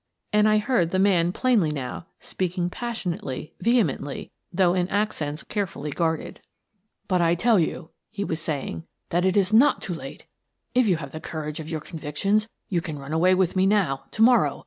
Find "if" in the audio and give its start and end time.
10.73-10.87